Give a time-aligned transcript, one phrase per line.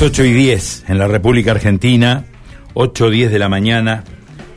[0.00, 2.24] Las 8 y 10 en la República Argentina,
[2.72, 4.02] 8 o 10 de la mañana.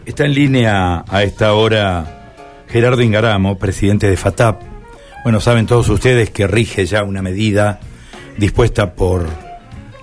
[0.06, 2.32] Está en línea a esta hora
[2.70, 4.62] Gerardo Ingaramo, presidente de FATAP.
[5.26, 7.82] Bueno, saben todos ustedes que rige ya una medida
[8.38, 9.28] dispuesta por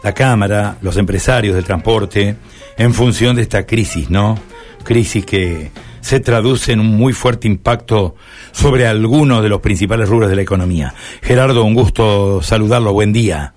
[0.04, 2.36] la Cámara, los empresarios del transporte,
[2.76, 4.38] en función de esta crisis, ¿no?
[4.84, 5.70] Crisis que
[6.02, 8.14] se traduce en un muy fuerte impacto
[8.52, 10.92] sobre algunos de los principales rubros de la economía.
[11.22, 13.54] Gerardo, un gusto saludarlo, buen día.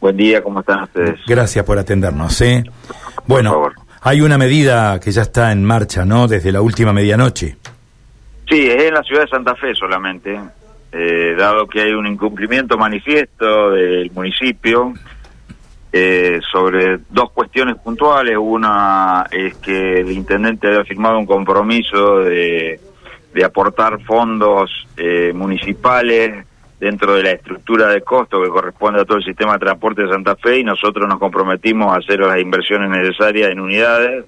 [0.00, 1.20] Buen día, ¿cómo están ustedes?
[1.26, 2.40] Gracias por atendernos.
[2.40, 2.64] ¿eh?
[3.26, 3.70] Bueno,
[4.02, 6.28] hay una medida que ya está en marcha, ¿no?
[6.28, 7.56] Desde la última medianoche.
[8.48, 10.38] Sí, es en la ciudad de Santa Fe solamente,
[10.92, 14.92] eh, dado que hay un incumplimiento manifiesto del municipio
[15.92, 18.36] eh, sobre dos cuestiones puntuales.
[18.38, 22.78] Una es que el intendente había firmado un compromiso de,
[23.34, 26.46] de aportar fondos eh, municipales
[26.78, 30.10] dentro de la estructura de costo que corresponde a todo el sistema de transporte de
[30.10, 34.26] Santa Fe y nosotros nos comprometimos a hacer las inversiones necesarias en unidades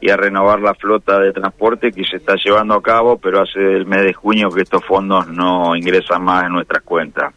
[0.00, 3.58] y a renovar la flota de transporte que se está llevando a cabo, pero hace
[3.58, 7.34] el mes de junio que estos fondos no ingresan más en nuestras cuentas.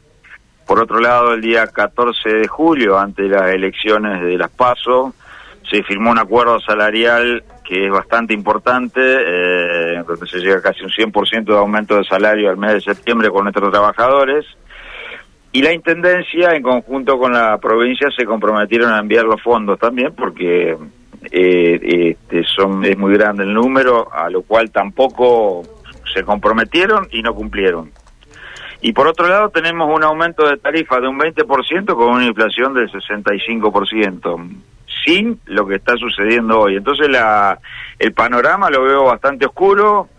[0.67, 5.13] Por otro lado, el día 14 de julio, ante las elecciones de las PASO,
[5.69, 10.89] se firmó un acuerdo salarial que es bastante importante, eh, donde se llega casi un
[10.89, 14.45] 100% de aumento de salario al mes de septiembre con nuestros trabajadores.
[15.51, 20.13] Y la Intendencia, en conjunto con la provincia, se comprometieron a enviar los fondos también,
[20.15, 20.77] porque
[21.31, 25.63] eh, este, son es muy grande el número, a lo cual tampoco
[26.13, 27.91] se comprometieron y no cumplieron.
[28.81, 32.73] Y por otro lado tenemos un aumento de tarifa de un 20% con una inflación
[32.73, 34.70] del 65%
[35.05, 36.75] sin lo que está sucediendo hoy.
[36.77, 37.59] Entonces la,
[37.99, 40.09] el panorama lo veo bastante oscuro.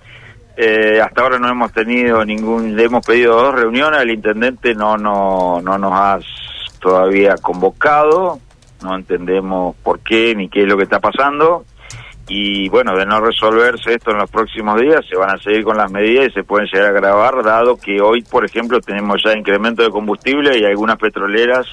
[0.56, 4.98] Eh, hasta ahora no hemos tenido ningún, le hemos pedido dos reuniones, el intendente no,
[4.98, 6.18] no, no nos ha
[6.78, 8.38] todavía convocado,
[8.82, 11.64] no entendemos por qué ni qué es lo que está pasando.
[12.28, 15.76] Y bueno, de no resolverse esto en los próximos días, se van a seguir con
[15.76, 19.36] las medidas y se pueden llegar a agravar, dado que hoy, por ejemplo, tenemos ya
[19.36, 21.66] incremento de combustible y algunas petroleras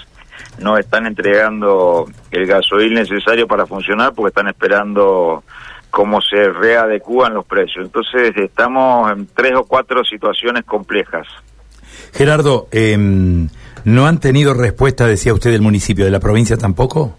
[0.59, 5.43] no están entregando el gasoil necesario para funcionar porque están esperando
[5.89, 7.85] cómo se readecúan los precios.
[7.85, 11.27] Entonces estamos en tres o cuatro situaciones complejas.
[12.13, 13.49] Gerardo, em,
[13.85, 17.15] ¿no han tenido respuesta, decía usted, del municipio, de la provincia tampoco?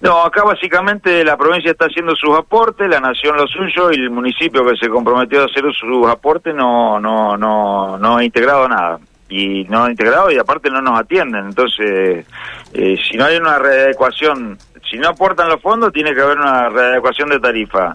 [0.00, 4.10] No, acá básicamente la provincia está haciendo sus aportes, la nación lo suyo y el
[4.10, 8.98] municipio que se comprometió a hacer sus aportes no no no no ha integrado nada
[9.32, 11.46] y no integrado y aparte no nos atienden.
[11.46, 12.26] Entonces,
[12.74, 14.58] eh, si no hay una readecuación,
[14.90, 17.94] si no aportan los fondos, tiene que haber una readecuación de tarifa.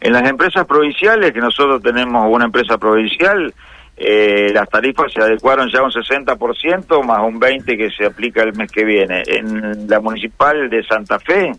[0.00, 3.52] En las empresas provinciales, que nosotros tenemos una empresa provincial,
[3.96, 8.52] eh, las tarifas se adecuaron ya un 60% más un 20% que se aplica el
[8.52, 9.22] mes que viene.
[9.26, 11.50] En la municipal de Santa Fe,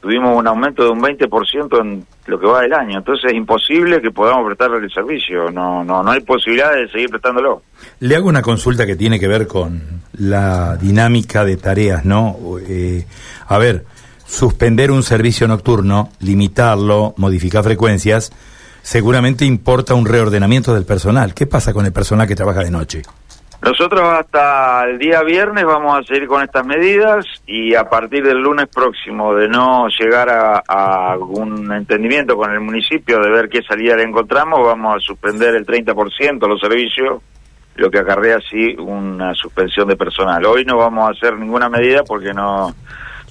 [0.00, 2.98] tuvimos un aumento de un 20% en lo que va del año.
[2.98, 5.50] Entonces es imposible que podamos prestar el servicio.
[5.50, 7.62] No, no, no hay posibilidad de seguir prestándolo.
[8.00, 12.36] Le hago una consulta que tiene que ver con la dinámica de tareas, ¿no?
[12.66, 13.04] Eh,
[13.46, 13.84] a ver,
[14.26, 18.32] suspender un servicio nocturno, limitarlo, modificar frecuencias,
[18.82, 21.34] seguramente importa un reordenamiento del personal.
[21.34, 23.02] ¿Qué pasa con el personal que trabaja de noche?
[23.62, 28.38] Nosotros hasta el día viernes vamos a seguir con estas medidas y a partir del
[28.38, 33.96] lunes próximo de no llegar a, algún entendimiento con el municipio de ver qué salida
[33.96, 37.22] le encontramos, vamos a suspender el 30% los servicios,
[37.74, 40.42] lo que acarrea así una suspensión de personal.
[40.46, 42.74] Hoy no vamos a hacer ninguna medida porque no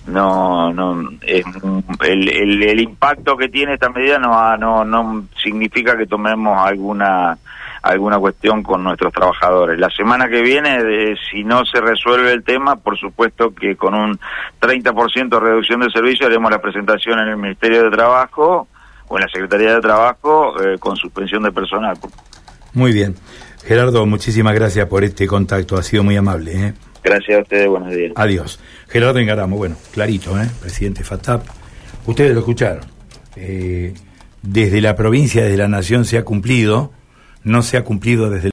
[0.10, 6.06] no no el, el, el impacto que tiene esta medida no no no significa que
[6.06, 7.38] tomemos alguna
[7.82, 9.80] alguna cuestión con nuestros trabajadores.
[9.80, 14.20] La semana que viene, si no se resuelve el tema, por supuesto que con un
[14.60, 18.68] 30% de reducción de servicio haremos la presentación en el Ministerio de Trabajo
[19.08, 21.98] o en la Secretaría de Trabajo eh, con suspensión de personal.
[22.74, 23.16] Muy bien.
[23.64, 26.68] Gerardo, muchísimas gracias por este contacto, ha sido muy amable.
[26.68, 26.74] ¿eh?
[27.04, 28.12] Gracias a ustedes, buenos días.
[28.16, 28.60] Adiós.
[28.88, 30.48] Gerardo Engaramo, bueno, clarito, ¿eh?
[30.62, 31.46] presidente FATAP.
[32.06, 32.84] Ustedes lo escucharon.
[33.36, 33.94] Eh,
[34.42, 36.92] desde la provincia, desde la nación se ha cumplido
[37.44, 38.48] no se ha cumplido desde